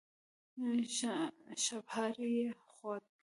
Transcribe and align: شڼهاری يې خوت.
شڼهاری 1.63 2.27
يې 2.37 2.47
خوت. 2.73 3.03